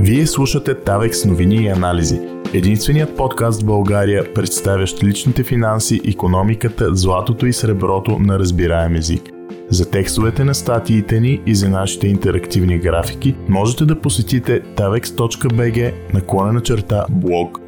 [0.00, 2.20] Вие слушате Тавекс новини и анализи.
[2.54, 9.22] Единственият подкаст в България, представящ личните финанси, економиката, златото и среброто на разбираем език.
[9.70, 16.60] За текстовете на статиите ни и за нашите интерактивни графики можете да посетите tavex.bg наклона
[16.60, 17.67] черта блог.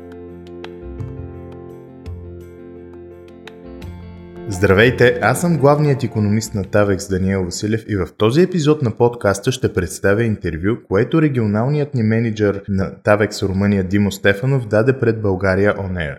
[4.60, 9.52] Здравейте, аз съм главният економист на Тавекс Даниел Василев и в този епизод на подкаста
[9.52, 15.74] ще представя интервю, което регионалният ни менеджер на Тавекс Румъния Димо Стефанов даде пред България
[15.74, 16.18] On Air.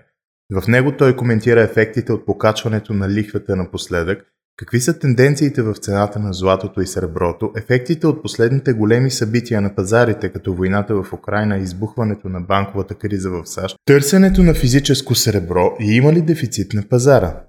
[0.62, 4.26] В него той коментира ефектите от покачването на лихвата напоследък,
[4.58, 9.76] какви са тенденциите в цената на златото и среброто, ефектите от последните големи събития на
[9.76, 15.16] пазарите, като войната в Украина и избухването на банковата криза в САЩ, търсенето на физическо
[15.16, 17.42] сребро и има ли дефицит на пазара?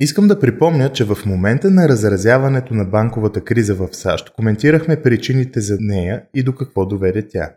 [0.00, 5.60] Искам да припомня, че в момента на разразяването на банковата криза в САЩ коментирахме причините
[5.60, 7.54] за нея и до какво доведе тя.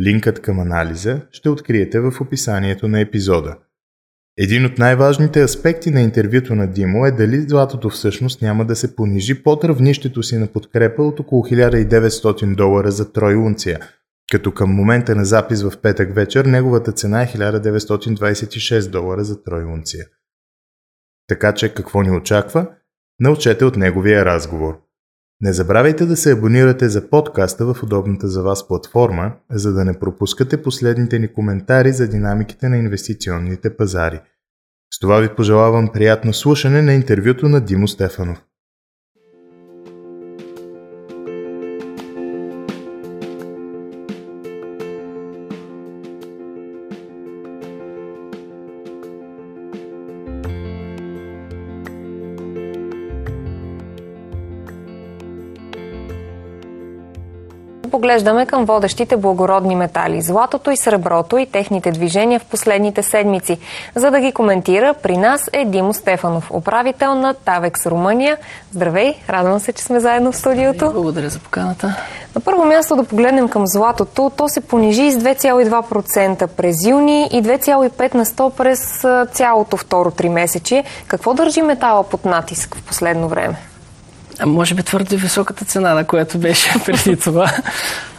[0.00, 3.56] Линкът към анализа ще откриете в описанието на епизода.
[4.38, 8.96] Един от най-важните аспекти на интервюто на Димо е дали златото всъщност няма да се
[8.96, 13.78] понижи под равнището си на подкрепа от около 1900 долара за трой унция,
[14.32, 19.64] като към момента на запис в петък вечер неговата цена е 1926 долара за трой
[19.64, 20.06] унция.
[21.28, 22.66] Така че какво ни очаква?
[23.20, 24.80] Научете от неговия разговор.
[25.40, 29.98] Не забравяйте да се абонирате за подкаста в удобната за вас платформа, за да не
[29.98, 34.20] пропускате последните ни коментари за динамиките на инвестиционните пазари.
[34.94, 38.47] С това ви пожелавам приятно слушане на интервюто на Димо Стефанов.
[58.08, 63.58] Поглеждаме към водещите благородни метали– златото и среброто и техните движения в последните седмици.
[63.94, 68.36] За да ги коментира, при нас е Димо Стефанов, управител на Тавекс Румъния.
[68.72, 70.92] Здравей, радвам се, че сме заедно в студиото.
[70.92, 71.96] Благодаря за поканата.
[72.34, 74.30] На първо място да погледнем към златото.
[74.36, 80.28] То се понижи с 2,2% през юни и 2,5 на 100 през цялото второ три
[80.28, 80.84] месече.
[81.06, 83.67] Какво държи метала под натиск в последно време?
[84.46, 87.52] Може би твърде високата цена, на която беше преди това.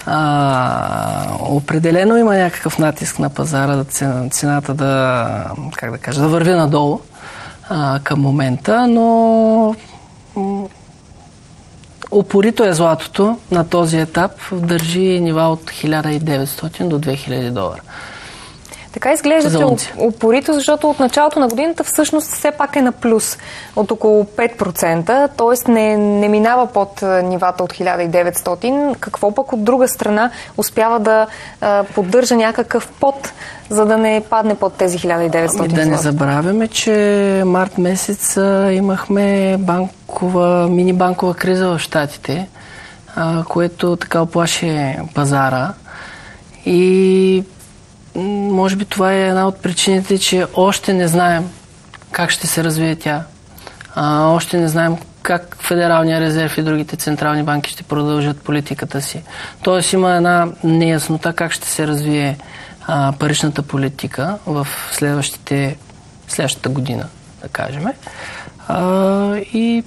[0.06, 3.84] А, определено има някакъв натиск на пазара, да
[4.30, 7.00] цената да, как да кажа, да върви надолу
[7.70, 9.76] а, към момента, но
[12.12, 17.82] Опорито е златото на този етап, държи нива от 1900 до 2000 долара.
[18.94, 23.38] Така изглежда, упорито, защото от началото на годината всъщност все пак е на плюс
[23.76, 25.72] от около 5%, т.е.
[25.72, 28.96] Не, не минава под нивата от 1900.
[29.00, 31.28] Какво пък от друга страна успява да
[31.62, 33.34] а, поддържа някакъв пот,
[33.70, 35.60] за да не падне под тези 1900?
[35.60, 38.36] Ами да не забравяме, че март месец
[38.72, 42.48] имахме банкова, мини-банкова криза в Штатите,
[43.16, 45.74] а, което така оплаше пазара.
[46.66, 47.44] И
[48.24, 51.50] може би това е една от причините, че още не знаем
[52.12, 53.24] как ще се развие тя.
[53.96, 59.22] А, още не знаем как Федералния резерв и другите централни банки ще продължат политиката си.
[59.64, 62.38] Тоест има една неяснота как ще се развие
[62.88, 65.78] а, паричната политика в следващите,
[66.28, 67.06] следващата година,
[67.42, 67.86] да кажем.
[68.68, 69.84] А, и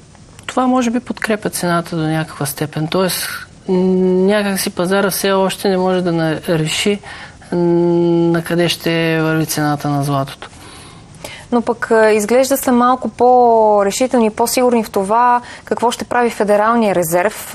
[0.46, 2.88] това може би подкрепя цената до някаква степен.
[2.88, 3.28] Тоест
[3.68, 7.00] някакси пазара все още не може да реши
[7.52, 10.48] на къде ще върви цената на златото.
[11.52, 17.50] Но пък изглежда са малко по-решителни, по-сигурни в това какво ще прави Федералния резерв.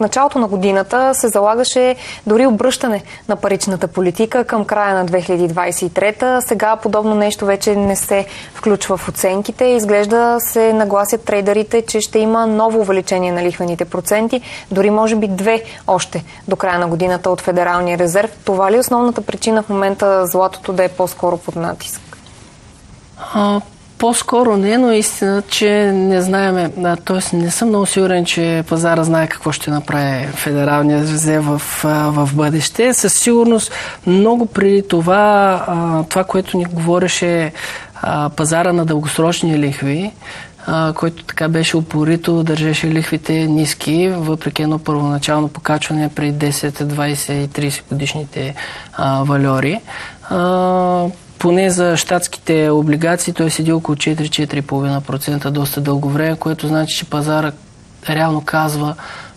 [0.00, 6.40] началото на годината се залагаше дори обръщане на паричната политика към края на 2023.
[6.40, 9.64] Сега подобно нещо вече не се включва в оценките.
[9.64, 14.40] Изглежда се нагласят трейдерите, че ще има ново увеличение на лихвените проценти,
[14.70, 18.30] дори може би две още до края на годината от Федералния резерв.
[18.44, 22.09] Това ли е основната причина в момента златото да е по-скоро под натиск?
[23.34, 23.60] А,
[24.00, 27.36] по-скоро не, но истина, че не знаеме, да, т.е.
[27.36, 31.60] не съм много сигурен, че пазара знае какво ще направи Федералния резерв в,
[32.12, 32.94] в бъдеще.
[32.94, 33.72] Със сигурност
[34.06, 35.64] много преди това,
[36.08, 37.52] това, което ни говореше
[38.36, 40.12] пазара на дългосрочни лихви,
[40.94, 47.48] който така беше упорито, държеше лихвите ниски, въпреки едно първоначално покачване при 10, 20 и
[47.48, 48.54] 30 годишните.
[50.30, 51.06] А,
[51.40, 57.52] поне за щатските облигации той седи около 4-4,5% доста дълго време, което значи, че пазара
[58.08, 58.94] реално казва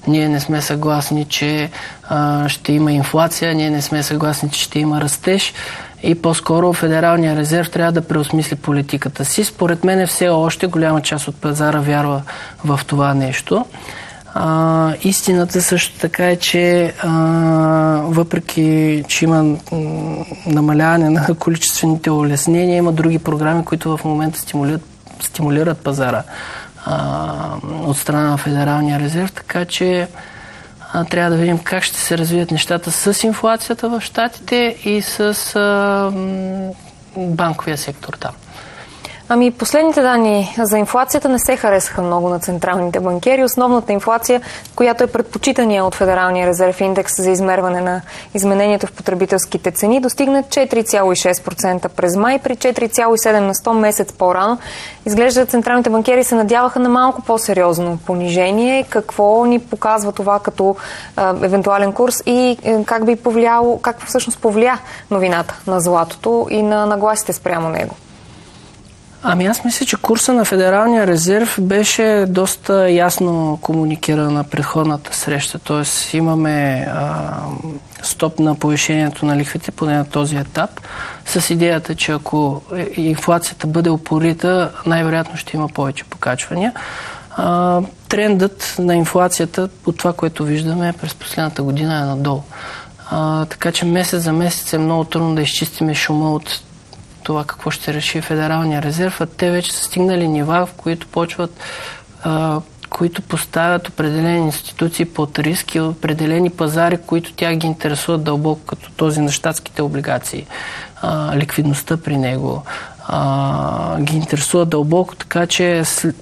[0.08, 1.70] ние не сме съгласни, че
[2.10, 5.54] а, ще има инфлация, ние не сме съгласни, че ще има растеж
[6.04, 9.44] и по-скоро Федералния резерв трябва да преосмисли политиката си.
[9.44, 12.22] Според мен все още голяма част от пазара вярва
[12.66, 13.66] в това нещо.
[14.36, 17.10] А, истината също така е, че а,
[18.06, 19.58] въпреки, че има
[20.46, 24.82] намаляване на количествените улеснения, има други програми, които в момента стимулират,
[25.20, 26.24] стимулират пазара
[26.86, 30.08] а, от страна на Федералния резерв, така че
[30.94, 35.20] а, трябва да видим как ще се развият нещата с инфлацията в Штатите и с
[35.56, 36.12] а,
[37.18, 38.32] банковия сектор там.
[39.30, 43.44] Ами последните данни за инфлацията не се харесаха много на централните банкери.
[43.44, 44.42] Основната инфлация,
[44.76, 48.02] която е предпочитания от Федералния резерв индекс за измерване на
[48.34, 54.58] изменението в потребителските цени, достигна 4,6% през май при 4,7% на 100 месец по-рано.
[55.06, 58.86] Изглежда централните банкери се надяваха на малко по-сериозно понижение.
[58.90, 60.76] Какво ни показва това като
[61.16, 64.80] а, евентуален курс и е, как би повлияло, как всъщност повлия
[65.12, 67.96] новината на златото и на нагласите спрямо него?
[69.26, 75.60] Ами аз мисля, че курса на Федералния резерв беше доста ясно комуникиран на предходната среща.
[75.60, 77.34] Тоест имаме а,
[78.02, 80.70] стоп на повишението на лихвите, поне на този етап,
[81.26, 82.62] с идеята, че ако
[82.98, 86.74] инфлацията бъде опорита, най-вероятно ще има повече покачвания.
[87.38, 92.42] А, трендът на инфлацията, от това, което виждаме през последната година е надолу.
[93.12, 96.62] А, така че месец за месец е много трудно да изчистиме шума от
[97.24, 101.60] това какво ще реши Федералния резерв, а те вече са стигнали нива, в които почват
[102.94, 108.92] които поставят определени институции под риск и определени пазари, които тя ги интересуват дълбоко, като
[108.92, 110.46] този на щатските облигации,
[111.02, 112.64] а, ликвидността при него,
[113.08, 116.16] а, ги интересува дълбоко, така че след,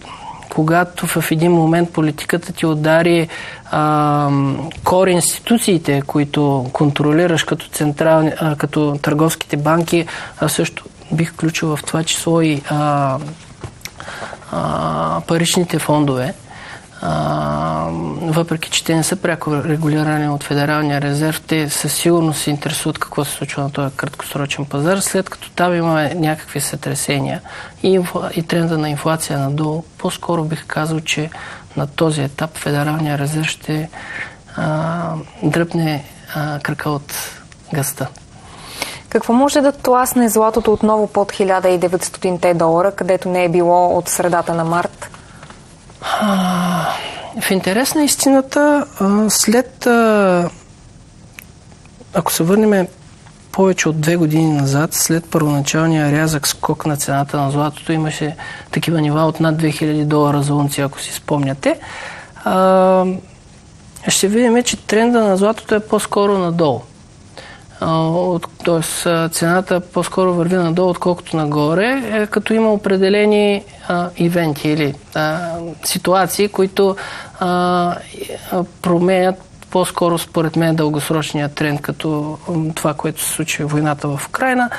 [0.50, 3.28] когато в един момент политиката ти удари
[3.72, 4.30] а,
[4.84, 10.06] кор институциите, които контролираш като, централни, а, като търговските банки,
[10.40, 10.84] а също
[11.14, 13.20] бих включил в това число и а,
[14.52, 16.34] а, паричните фондове,
[17.02, 17.88] а,
[18.22, 22.98] въпреки че те не са пряко регулирани от Федералния резерв, те със сигурност се интересуват
[22.98, 27.42] какво се случва на този краткосрочен пазар, след като там има някакви сътресения
[27.84, 28.02] и,
[28.36, 29.84] и тренда на инфлация надолу.
[29.98, 31.30] По-скоро бих казал, че
[31.78, 33.90] на този етап Федералния резерв ще
[34.56, 36.04] а, дръпне
[36.36, 37.14] а, кръка от
[37.74, 38.08] гъста.
[39.12, 44.54] Какво може да тласне златото отново под 1900 долара, където не е било от средата
[44.54, 45.10] на март?
[47.42, 48.86] В интерес на истината,
[49.30, 49.88] след
[52.14, 52.88] ако се върнем
[53.52, 58.36] повече от две години назад, след първоначалния рязък скок на цената на златото, имаше
[58.72, 61.80] такива нива от над 2000 долара за унция, ако си спомняте.
[64.08, 66.82] Ще видим, че тренда на златото е по-скоро надолу
[68.66, 69.30] т.е.
[69.30, 75.40] цената по-скоро върви надолу, отколкото нагоре, е, като има определени а, ивенти или а,
[75.84, 76.96] ситуации, които
[77.40, 77.96] а,
[78.82, 79.36] променят
[79.72, 82.38] по-скоро според мен дългосрочния тренд, като
[82.76, 84.70] това, което се случи войната в Украина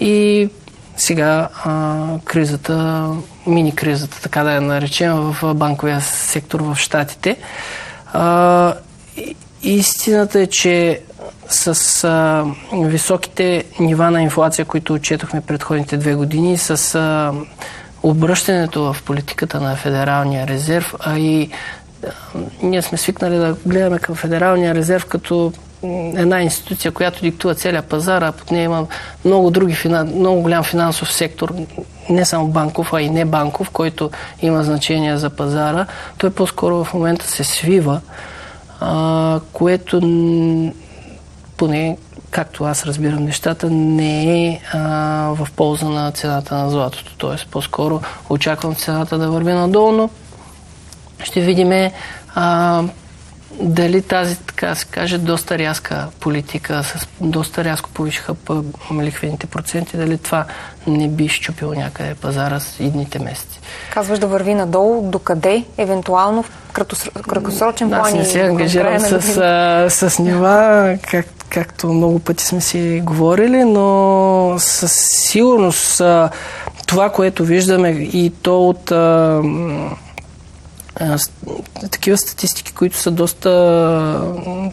[0.00, 0.48] и
[0.96, 3.06] сега а, кризата,
[3.46, 7.36] мини-кризата, така да я наречем, в банковия сектор в Штатите.
[8.12, 8.74] А,
[9.62, 11.00] истината е, че
[11.50, 17.32] с а, високите нива на инфлация, които отчетохме предходните две години, с а,
[18.02, 21.50] обръщането в политиката на Федералния резерв, а и
[22.04, 22.08] а,
[22.62, 25.52] ние сме свикнали да гледаме към Федералния резерв като
[26.16, 28.86] една институция, която диктува целият пазар, а под нея има
[29.24, 31.54] много други, много голям финансов сектор,
[32.10, 34.10] не само банков, а и не банков, който
[34.42, 35.86] има значение за пазара.
[36.18, 38.00] Той по-скоро в момента се свива,
[38.80, 40.00] а, което
[41.60, 41.96] поне
[42.30, 44.78] както аз разбирам нещата, не е а,
[45.34, 47.14] в полза на цената на златото.
[47.18, 48.00] Тоест, по-скоро
[48.30, 50.10] очаквам цената да върви надолу, но
[51.22, 51.90] ще видим
[53.60, 58.34] дали тази, така се каже, доста рязка политика, с доста рязко повишиха
[59.00, 60.44] лихвените проценти, дали това
[60.86, 63.60] не би щупило някъде пазара с идните месеци.
[63.92, 66.50] Казваш да върви надолу, докъде, евентуално в
[67.22, 68.00] краткосрочен план?
[68.00, 69.22] Аз не се ангажирам с,
[69.90, 76.02] с, с нива, как, както много пъти сме си говорили, но със сигурност
[76.86, 79.42] това, което виждаме и то от а,
[81.00, 81.18] а,
[81.90, 83.50] такива статистики, които са доста...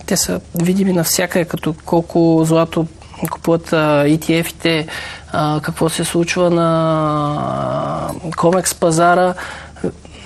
[0.06, 2.88] Те са видими навсякъде, като колко злато
[3.32, 4.88] купуват ETF-ите,
[5.62, 9.34] какво се случва на комекс пазара.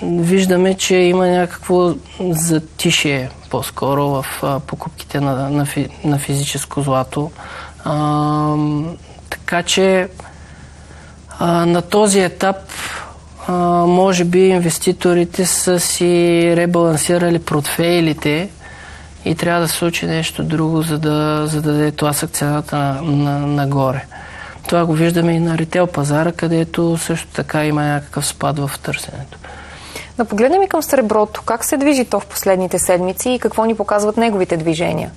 [0.02, 5.66] Виждаме, че има някакво затишие по-скоро в а, покупките на, на,
[6.04, 7.30] на физическо злато.
[7.84, 8.56] А,
[9.30, 10.08] така че
[11.38, 12.56] а, на този етап
[13.48, 13.52] а,
[13.86, 18.48] може би инвеститорите са си ребалансирали портфейлите
[19.24, 23.02] и трябва да се случи нещо друго, за да, за да даде тласък цената на,
[23.02, 24.06] на, нагоре.
[24.68, 29.38] Това го виждаме и на рител пазара, където също така има някакъв спад в търсенето.
[30.16, 31.42] Да погледнем и към среброто.
[31.42, 35.10] Как се движи то в последните седмици и какво ни показват неговите движения?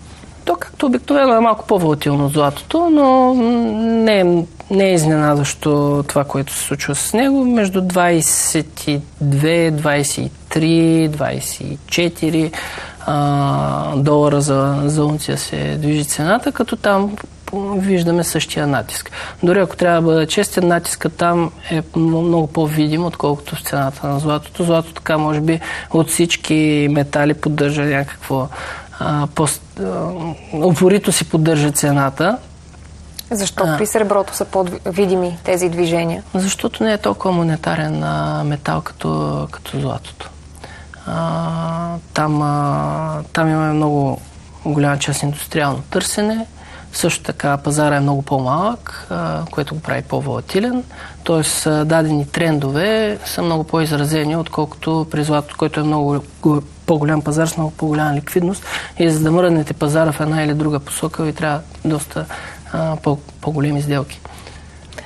[0.45, 4.23] То, както обикновено, е малко по-волатилно златото, но не е,
[4.71, 7.45] не е изненадващо това, което се случва с него.
[7.45, 10.29] Между 22, 23,
[11.09, 12.51] 24
[13.05, 17.15] а, долара за, за унция се движи цената, като там
[17.77, 19.11] виждаме същия натиск.
[19.43, 24.19] Дори ако трябва да бъде честен, натиска там е много по-видим, отколкото в цената на
[24.19, 24.63] златото.
[24.63, 25.59] Злато така, може би,
[25.91, 28.47] от всички метали поддържа някакво
[30.53, 32.37] упорито си поддържа цената.
[33.31, 36.23] Защо а, при среброто са по-видими тези движения?
[36.33, 40.29] Защото не е толкова монетарен а, метал като, като златото.
[41.07, 44.21] А, там, а, там имаме много
[44.65, 46.45] голяма част индустриално търсене.
[46.95, 49.07] Също така пазара е много по-малък,
[49.51, 50.83] което го прави по-волатилен.
[51.23, 56.19] Тоест дадени трендове са много по-изразени, отколкото при златото, който е много
[56.85, 58.65] по-голям пазар с много по-голяма ликвидност.
[58.99, 62.25] И за да мръднете пазара в една или друга посока, ви трябва доста
[63.41, 64.21] по-големи сделки.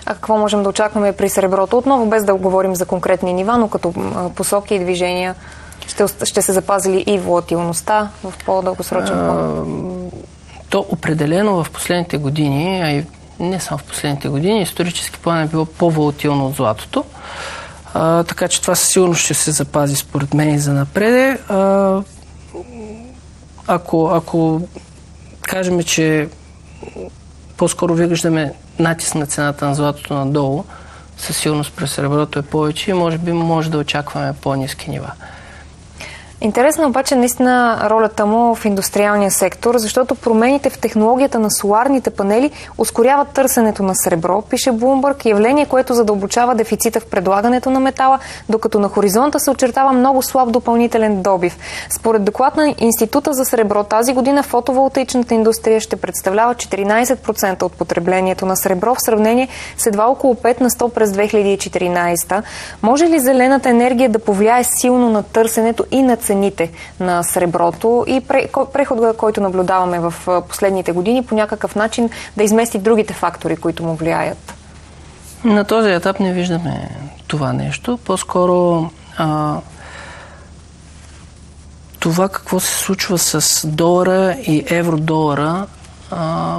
[0.05, 1.77] А какво можем да очакваме при среброто?
[1.77, 3.93] Отново без да говорим за конкретни нива, но като
[4.35, 5.35] посоки и движения
[5.87, 9.65] ще, ще се запази ли и волатилността в по-дългосрочен план?
[10.69, 13.05] То определено в последните години, а и
[13.39, 17.03] не само в последните години, исторически план е било по-волатилно от златото.
[17.93, 21.37] А, така че това със сигурност ще се запази според мен и за напреде.
[21.49, 22.01] А,
[23.67, 24.61] ако, ако
[25.41, 26.29] кажем, че
[27.57, 30.63] по-скоро виждаме натиск на цената на златото надолу,
[31.17, 35.11] със сигурност през среброто е повече и може би може да очакваме по-низки нива.
[36.41, 42.51] Интересна обаче наистина ролята му в индустриалния сектор, защото промените в технологията на соларните панели
[42.77, 48.19] ускоряват търсенето на сребро, пише Блумбърг, явление, което задълбочава дефицита в предлагането на метала,
[48.49, 51.57] докато на хоризонта се очертава много слаб допълнителен добив.
[51.89, 58.45] Според доклад на Института за сребро, тази година фотоволтаичната индустрия ще представлява 14% от потреблението
[58.45, 62.43] на сребро в сравнение с едва около 5 на 100 през 2014.
[62.81, 68.21] Може ли зелената енергия да повлияе силно на търсенето и на цените на среброто и
[68.73, 70.13] прехода, който наблюдаваме в
[70.49, 74.53] последните години, по някакъв начин да измести другите фактори, които му влияят?
[75.43, 76.89] На този етап не виждаме
[77.27, 77.97] това нещо.
[78.05, 79.57] По-скоро а,
[81.99, 85.65] това какво се случва с долара и евро-долара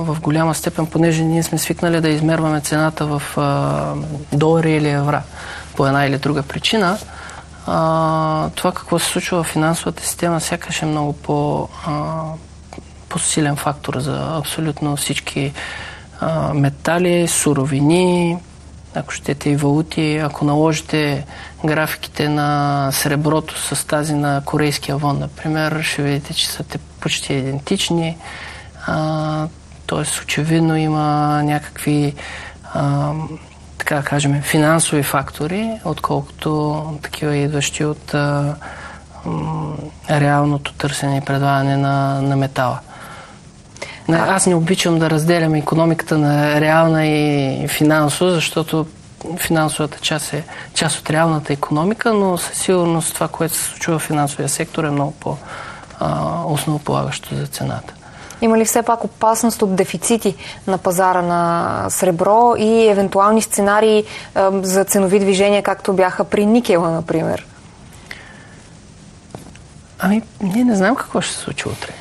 [0.00, 3.95] в голяма степен, понеже ние сме свикнали да измерваме цената в а,
[4.33, 5.23] долари или евра
[5.77, 6.99] по една или друга причина,
[7.73, 12.23] а, това какво се случва в финансовата система сякаш е много по, а,
[13.09, 15.53] по-силен фактор за абсолютно всички
[16.21, 18.39] а, метали, суровини,
[18.95, 20.17] ако щете и валути.
[20.17, 21.27] Ако наложите
[21.65, 27.35] графиките на среброто с тази на корейския вон, например, ще видите, че са те почти
[27.35, 28.17] идентични.
[29.87, 32.15] Тоест, очевидно има някакви
[32.75, 33.12] а,
[33.81, 38.55] така кажем, финансови фактори, отколкото такива идващи от а,
[39.25, 39.75] м,
[40.11, 42.79] реалното търсене и предлагане на, на метала.
[44.09, 48.87] Аз не обичам да разделям економиката на реална и финансова, защото
[49.37, 50.45] финансовата част е
[50.75, 54.91] част от реалната економика, но със сигурност това, което се случва в финансовия сектор е
[54.91, 57.95] много по-основополагащо за цената.
[58.41, 64.05] Има ли все пак опасност от дефицити на пазара на сребро и евентуални сценарии
[64.63, 67.47] за ценови движения, както бяха при никела, например?
[69.99, 71.93] Ами, ние не знаем какво ще се случи утре.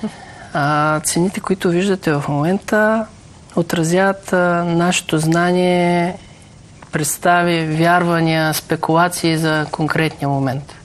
[0.54, 3.06] А, цените, които виждате в момента,
[3.56, 6.18] отразяват а, нашето знание,
[6.92, 10.76] представи, вярвания, спекулации за конкретния момент.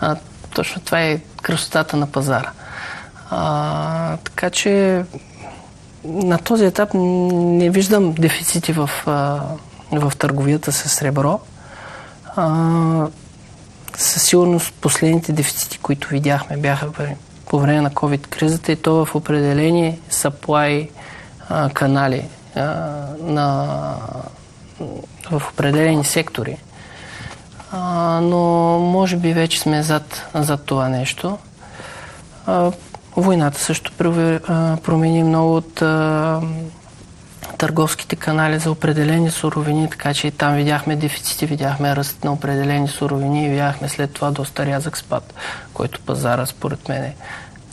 [0.00, 0.16] А,
[0.54, 2.50] точно това е красотата на пазара.
[3.30, 5.04] А, така че
[6.04, 8.90] на този етап не виждам дефицити в,
[9.92, 11.40] в търговията с сребро.
[12.36, 13.06] А,
[13.96, 16.90] със сигурност последните дефицити, които видяхме, бяха
[17.50, 20.90] по време на COVID-кризата и то в определени supply
[21.48, 22.60] а, канали а,
[23.20, 23.66] на,
[25.30, 26.56] в определени сектори.
[27.72, 28.38] А, но
[28.78, 31.38] може би вече сме зад, зад това нещо.
[32.46, 32.72] А,
[33.16, 33.92] Войната също
[34.82, 35.82] промени много от
[37.58, 42.88] търговските канали за определени суровини, така че и там видяхме дефицити, видяхме ръст на определени
[42.88, 45.34] суровини и видяхме след това доста рязък спад,
[45.74, 47.12] който пазара според мен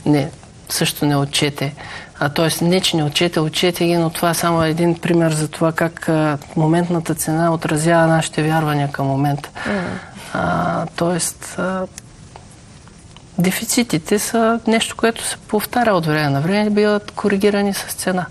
[0.06, 0.30] не,
[0.68, 1.74] също не отчете.
[2.20, 2.64] А т.е.
[2.64, 6.08] не, че не отчете, отчете ги, но това е само един пример за това как
[6.08, 9.50] а, моментната цена отразява нашите вярвания към момента.
[9.66, 9.82] Mm.
[10.34, 11.86] А, тоест, а,
[13.38, 18.26] дефицитите са нещо, което се повтаря от време на време и биват коригирани с цена.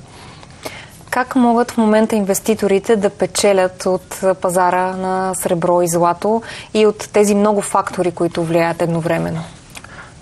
[1.09, 6.41] Как могат в момента инвеститорите да печелят от пазара на сребро и злато
[6.73, 9.43] и от тези много фактори, които влияят едновременно?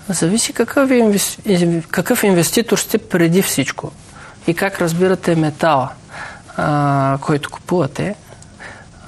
[0.10, 1.82] Зависи какъв, инвести...
[1.92, 3.92] какъв инвеститор сте преди всичко
[4.48, 5.90] и как разбирате метала,
[6.58, 8.16] а, който купувате.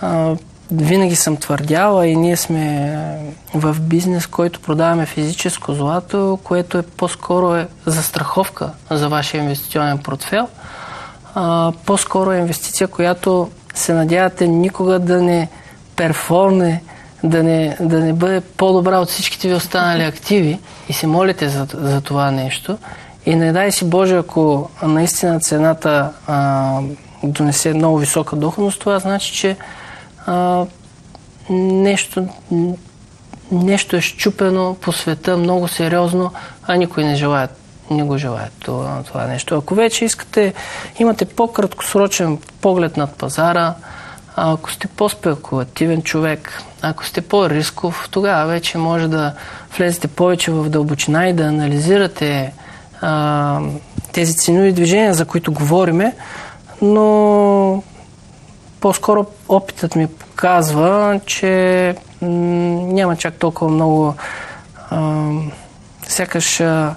[0.01, 0.35] А,
[0.73, 2.97] винаги съм твърдяла и ние сме
[3.53, 10.47] в бизнес, който продаваме физическо злато, което е по-скоро е застраховка за вашия инвестиционен портфел.
[11.35, 15.49] А, по-скоро е инвестиция, която се надявате никога да не
[15.95, 16.83] перформне,
[17.23, 21.67] да не, да не бъде по-добра от всичките ви останали активи и се молите за,
[21.73, 22.77] за това нещо.
[23.25, 26.79] И не дай си Боже, ако наистина цената а,
[27.23, 29.57] донесе много висока доходност, това значи, че
[30.25, 30.65] а,
[31.49, 32.27] нещо,
[33.51, 36.31] нещо е щупено по света много сериозно,
[36.67, 37.49] а никой не желая
[37.91, 39.55] не го желая това, това нещо.
[39.55, 40.53] Ако вече искате,
[40.99, 43.73] имате по-краткосрочен поглед над пазара,
[44.35, 49.33] ако сте по-спекулативен човек, ако сте по-рисков, тогава вече може да
[49.77, 52.53] влезете повече в дълбочина и да анализирате
[53.01, 53.61] а,
[54.11, 56.15] тези ценови движения, за които говориме,
[56.81, 57.83] но
[58.83, 64.15] по-скоро опитът ми показва, че няма чак толкова много
[64.89, 65.29] а,
[66.07, 66.95] сякаш а,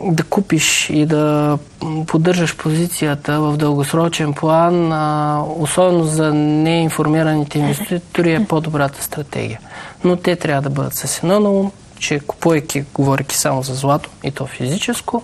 [0.00, 1.58] да купиш и да
[2.06, 9.60] поддържаш позицията в дългосрочен план, а, особено за неинформираните инвеститори, е по-добрата стратегия.
[10.04, 14.10] Но те трябва да бъдат с едно на ум, че купувайки, говоряки само за злато,
[14.24, 15.22] и то физическо,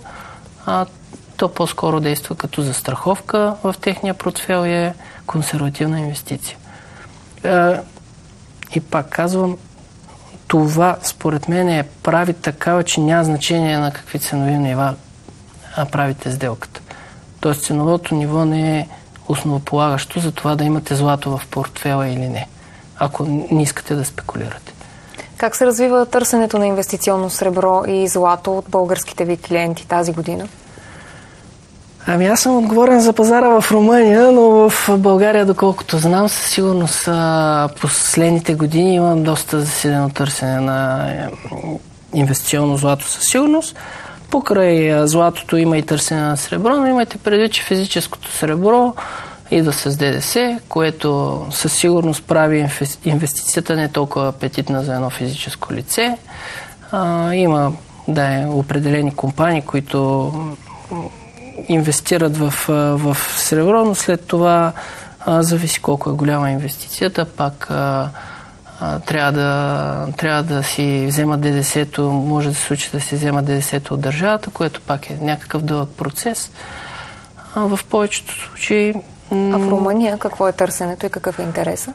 [0.66, 0.86] а,
[1.42, 4.94] то по-скоро действа като застраховка в техния портфел и е
[5.26, 6.58] консервативна инвестиция.
[7.44, 7.80] А,
[8.74, 9.58] и пак казвам,
[10.48, 14.94] това според мен е прави такава, че няма значение на какви ценови нива
[15.92, 16.80] правите сделката.
[17.40, 18.88] Тоест ценовото ниво не е
[19.28, 22.48] основополагащо за това да имате злато в портфела или не,
[22.98, 24.72] ако не искате да спекулирате.
[25.36, 30.48] Как се развива търсенето на инвестиционно сребро и злато от българските ви клиенти тази година?
[32.06, 37.08] Ами аз съм отговорен за пазара в Румъния, но в България, доколкото знам, със сигурност
[37.80, 41.08] последните години имам доста засилено търсене на
[42.14, 43.76] инвестиционно злато със сигурност.
[44.30, 48.94] Покрай златото има и търсене на сребро, но имайте предвид, че физическото сребро
[49.50, 52.68] идва с ДДС, което със сигурност прави
[53.04, 56.16] инвестицията не толкова апетитна за едно физическо лице.
[56.92, 57.72] А, има
[58.08, 60.32] да е, определени компании, които
[61.68, 62.54] инвестират в,
[62.98, 64.72] в сребро, но след това
[65.26, 68.10] а, зависи колко е голяма инвестицията, пак а,
[68.80, 73.42] а, трябва, да, трябва да си взема ДДС-то, може да се случи да си взема
[73.42, 76.50] ДДС-то от държавата, което пак е някакъв дълъг процес.
[77.54, 78.94] А, в повечето случаи
[79.32, 81.92] а в Румъния какво е търсенето и какъв е интереса?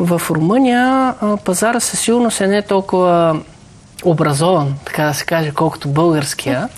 [0.00, 3.40] В Румъния пазара със сигурност е не толкова
[4.04, 6.68] образован, така да се каже, колкото българския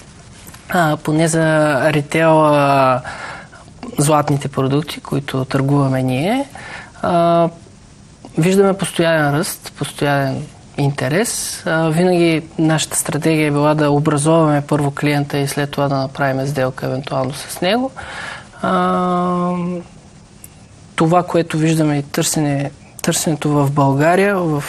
[0.68, 3.00] а, поне за ритейл а,
[3.98, 6.48] златните продукти, които търгуваме ние,
[7.02, 7.48] а,
[8.38, 10.46] виждаме постоянен ръст, постоянен
[10.78, 11.62] интерес.
[11.66, 16.46] А, винаги нашата стратегия е била да образоваме първо клиента и след това да направим
[16.46, 17.90] сделка евентуално с него.
[18.62, 19.50] А,
[20.96, 22.70] това, което виждаме и търсене,
[23.02, 24.64] търсенето в България, в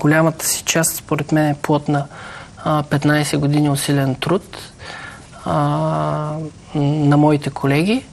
[0.00, 2.06] голямата си част, според мен е плод на
[2.66, 4.72] 15 години усилен труд
[5.44, 6.32] а,
[6.74, 8.04] на моите колеги.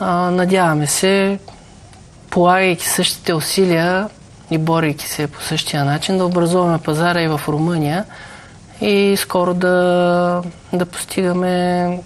[0.00, 1.38] А, надяваме се,
[2.30, 4.08] полагайки същите усилия
[4.50, 8.04] и борейки се по същия начин, да образуваме пазара и в Румъния
[8.80, 11.98] и скоро да, да постигаме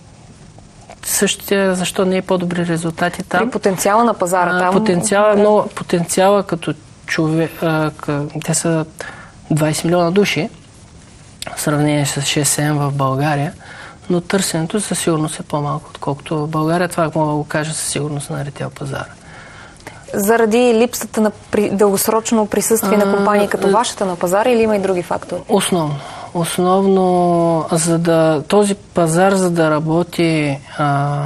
[1.02, 3.40] същите, защо не е по-добри резултати там.
[3.40, 4.74] При потенциала на пазара там.
[4.74, 6.74] Потенциала, но потенциала като
[7.06, 7.50] човек,
[8.44, 8.86] те са
[9.52, 10.50] 20 милиона души,
[11.56, 13.52] в сравнение с 6-7 в България
[14.10, 16.88] но търсенето със сигурност е по-малко, отколкото в България.
[16.88, 19.06] Това мога да го кажа със сигурност на ритейл пазара.
[20.14, 21.70] Заради липсата на при...
[21.70, 25.40] дългосрочно присъствие а, на компании като вашата на пазара или има и други фактори?
[25.48, 25.96] Основно.
[26.34, 31.22] основно за да, този пазар, за да работи, а,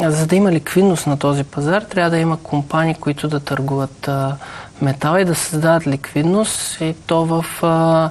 [0.00, 4.36] за да има ликвидност на този пазар, трябва да има компании, които да търгуват а,
[4.82, 8.10] метал и да създават ликвидност и то в а,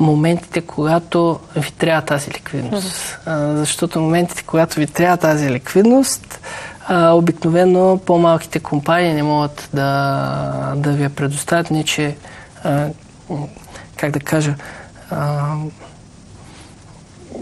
[0.00, 3.18] моментите, когато ви трябва тази ликвидност.
[3.26, 6.40] А, защото моментите, когато ви трябва тази ликвидност,
[6.88, 11.70] а, обикновено по-малките компании не могат да, да ви я предоставят.
[11.70, 12.16] Не, че,
[12.64, 12.88] а,
[13.96, 14.54] как да кажа,
[15.10, 15.54] а,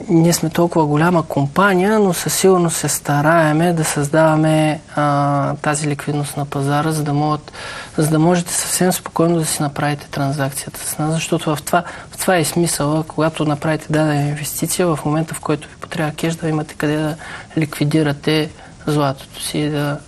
[0.09, 6.37] ние сме толкова голяма компания, но със сигурност се стараеме да създаваме а, тази ликвидност
[6.37, 7.53] на пазара, за да, могат,
[7.97, 12.17] за да можете съвсем спокойно да си направите транзакцията с нас, защото в това, в
[12.17, 16.49] това е смисъла, когато направите дадена инвестиция, в момента в който ви потрябва кеш, да
[16.49, 17.17] имате къде да
[17.59, 18.51] ликвидирате
[18.87, 19.99] златото си и да,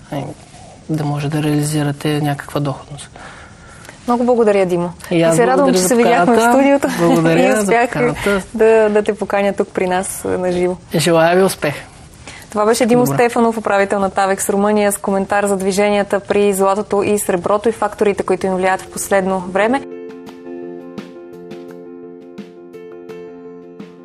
[0.90, 3.10] да може да реализирате някаква доходност.
[4.06, 4.92] Много благодаря, Димо.
[5.10, 7.90] И, и се радвам, че се видяхме в студиото благодаря и успях
[8.54, 10.76] да, да те поканя тук при нас на живо.
[10.94, 11.74] Желая ви успех!
[12.50, 13.14] Това беше Димо Добре.
[13.14, 18.22] Стефанов, управител на Тавекс Румъния, с коментар за движенията при златото и среброто и факторите,
[18.22, 19.82] които им влияят в последно време.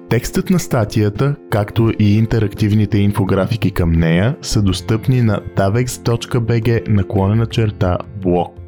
[0.10, 7.98] Текстът на статията, както и интерактивните инфографики към нея са достъпни на davex.bg наклонена черта
[8.16, 8.59] блог.